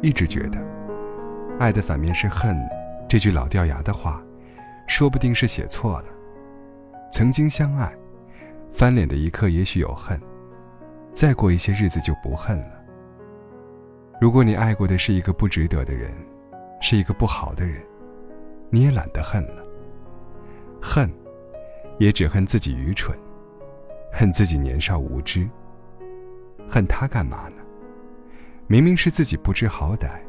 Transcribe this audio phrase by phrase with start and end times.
[0.00, 0.58] 一直觉得
[1.58, 2.56] “爱的反面是恨”
[3.08, 4.22] 这句老掉牙的话，
[4.86, 6.06] 说不定是写错了。
[7.10, 7.92] 曾经相爱，
[8.72, 10.20] 翻脸的一刻也许有恨，
[11.12, 12.78] 再过一些日子就不恨了。
[14.20, 16.12] 如果你爱过的是一个不值得的人，
[16.80, 17.82] 是一个不好的人，
[18.70, 19.64] 你也懒得恨了。
[20.80, 21.10] 恨，
[21.98, 23.18] 也只恨自己愚蠢，
[24.12, 25.48] 恨自己年少无知。
[26.68, 27.62] 恨他干嘛呢？
[28.70, 30.20] 明明是自己不知好歹，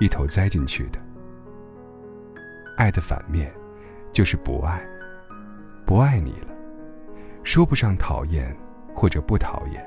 [0.00, 0.98] 一头栽进去的。
[2.78, 3.52] 爱的反面，
[4.10, 4.82] 就是不爱。
[5.84, 6.48] 不爱你了，
[7.42, 8.56] 说不上讨厌
[8.94, 9.86] 或者不讨厌，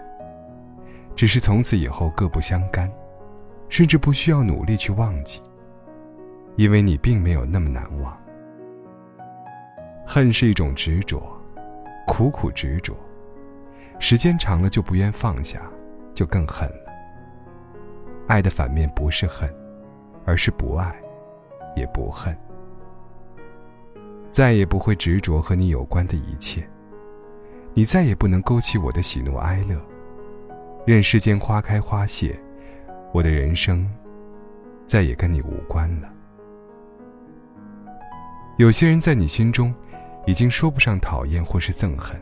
[1.16, 2.88] 只是从此以后各不相干，
[3.68, 5.42] 甚至不需要努力去忘记，
[6.56, 8.16] 因为你并没有那么难忘。
[10.06, 11.20] 恨是一种执着，
[12.06, 12.96] 苦苦执着，
[13.98, 15.68] 时间长了就不愿放下，
[16.14, 16.87] 就更恨了。
[18.28, 19.50] 爱的反面不是恨，
[20.26, 20.96] 而是不爱，
[21.76, 22.38] 也不恨。
[24.30, 26.68] 再也不会执着和你有关的一切。
[27.74, 29.82] 你再也不能勾起我的喜怒哀乐。
[30.86, 32.38] 任世间花开花谢，
[33.14, 33.90] 我的人生
[34.86, 36.10] 再也跟你无关了。
[38.58, 39.74] 有些人在你心中，
[40.26, 42.20] 已经说不上讨厌或是憎恨，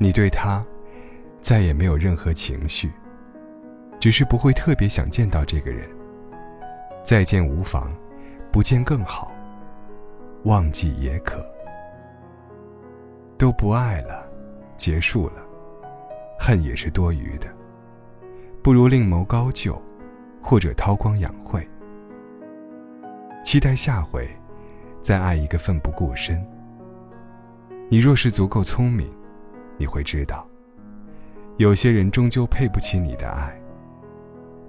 [0.00, 0.64] 你对他
[1.40, 2.90] 再也没有任何情绪。
[3.98, 5.88] 只是不会特别想见到这个人。
[7.04, 7.92] 再见无妨，
[8.50, 9.32] 不见更好。
[10.44, 11.44] 忘记也可。
[13.38, 14.26] 都不爱了，
[14.76, 15.42] 结束了，
[16.38, 17.46] 恨也是多余的。
[18.62, 19.80] 不如另谋高就，
[20.42, 21.68] 或者韬光养晦。
[23.44, 24.28] 期待下回，
[25.02, 26.44] 再爱一个奋不顾身。
[27.88, 29.08] 你若是足够聪明，
[29.76, 30.48] 你会知道，
[31.58, 33.54] 有些人终究配不起你的爱。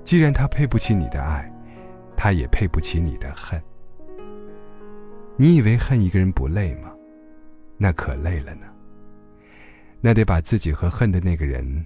[0.07, 1.51] 既然他配不起你的爱，
[2.15, 3.61] 他也配不起你的恨。
[5.35, 6.89] 你以为恨一个人不累吗？
[7.75, 8.67] 那可累了呢。
[9.99, 11.85] 那得把自己和恨的那个人，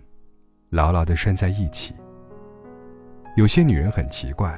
[0.70, 1.96] 牢牢的拴在一起。
[3.38, 4.56] 有些女人很奇怪，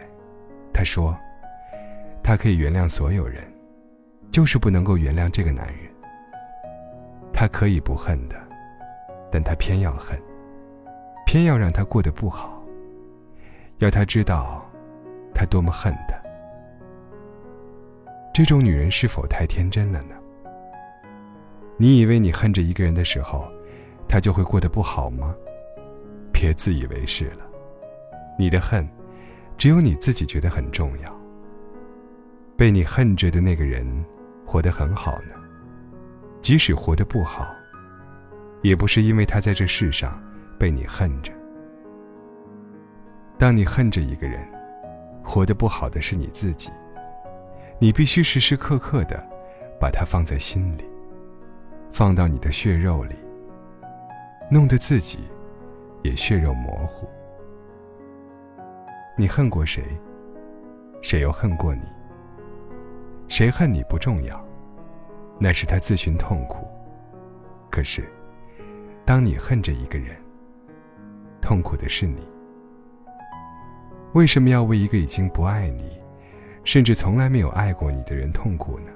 [0.74, 1.18] 她说，
[2.22, 3.46] 她可以原谅所有人，
[4.30, 5.90] 就是不能够原谅这个男人。
[7.32, 8.36] 她可以不恨的，
[9.32, 10.22] 但她偏要恨，
[11.26, 12.62] 偏要让他过得不好。
[13.80, 14.66] 要他知道，
[15.34, 16.16] 他多么恨他。
[18.34, 20.16] 这种女人是否太天真了呢？
[21.78, 23.52] 你以为你恨着一个人的时候，
[24.08, 25.36] 他就会过得不好吗？
[26.32, 27.46] 别自以为是了。
[28.38, 28.88] 你的恨，
[29.58, 31.16] 只有你自己觉得很重要。
[32.56, 33.86] 被你恨着的那个人，
[34.46, 35.36] 活得很好呢。
[36.42, 37.54] 即使活得不好，
[38.62, 40.22] 也不是因为他在这世上
[40.58, 41.32] 被你恨着。
[43.38, 44.40] 当你恨着一个人，
[45.24, 46.70] 活得不好的是你自己。
[47.80, 49.22] 你必须时时刻刻的
[49.80, 50.86] 把他放在心里，
[51.92, 53.16] 放到你的血肉里，
[54.50, 55.20] 弄得自己
[56.04, 57.10] 也血肉模糊。
[59.18, 59.84] 你恨过谁？
[61.02, 61.82] 谁又恨过你？
[63.28, 64.42] 谁恨你不重要，
[65.40, 66.66] 那是他自寻痛苦。
[67.70, 68.08] 可是，
[69.04, 70.16] 当你恨着一个人，
[71.42, 72.26] 痛苦的是你。
[74.14, 76.00] 为什么要为一个已经不爱你，
[76.64, 78.92] 甚至从来没有爱过你的人痛苦呢？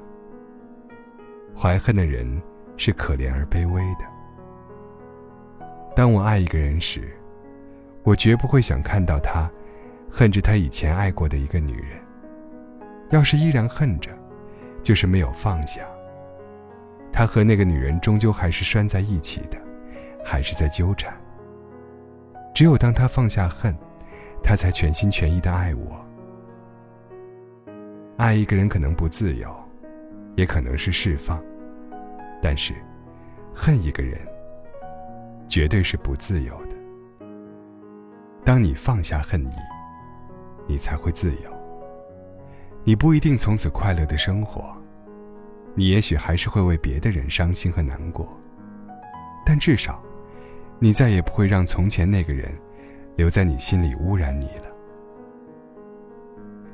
[1.56, 2.40] 怀恨的人
[2.78, 4.06] 是可怜而卑微的。
[5.96, 7.12] 当我爱一个人时，
[8.04, 9.50] 我绝不会想看到他
[10.08, 12.00] 恨着他以前爱过的一个女人。
[13.10, 14.12] 要是依然恨着，
[14.84, 15.82] 就是没有放下。
[17.12, 19.58] 他和那个女人终究还是拴在一起的，
[20.24, 21.12] 还是在纠缠。
[22.54, 23.76] 只有当他放下恨。
[24.48, 26.00] 他才全心全意的爱我。
[28.16, 29.54] 爱一个人可能不自由，
[30.38, 31.44] 也可能是释放，
[32.42, 32.74] 但是，
[33.54, 34.18] 恨一个人，
[35.50, 36.78] 绝对是不自由的。
[38.46, 39.58] 当你放下恨意，
[40.66, 41.52] 你才会自由。
[42.86, 44.74] 你不一定从此快乐的生活，
[45.76, 48.26] 你也许还是会为别的人伤心和难过，
[49.46, 50.02] 但至少，
[50.80, 52.50] 你再也不会让从前那个人。
[53.18, 54.66] 留在你心里污染你了。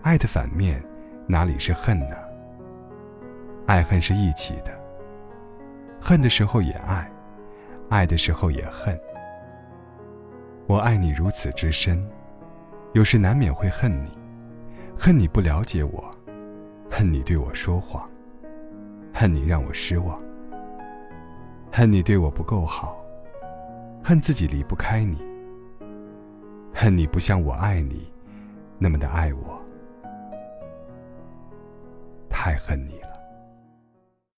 [0.02, 0.84] 爱的反面，
[1.26, 2.18] 哪里是恨呢？
[3.66, 4.78] 爱恨是一起的。
[6.02, 7.10] 恨的时候也爱，
[7.90, 9.00] 爱的时候也恨。
[10.68, 12.06] 我爱你如此之深，
[12.92, 14.12] 有时难免会恨你，
[15.00, 16.14] 恨你不了解我，
[16.92, 18.06] 恨你对我说谎，
[19.14, 20.22] 恨你让我失望，
[21.72, 22.98] 恨你对我不够好，
[24.04, 25.33] 恨自己离不开你。
[26.74, 28.12] 恨你不像我爱你，
[28.78, 29.62] 那么的爱我，
[32.30, 33.13] 太恨你了。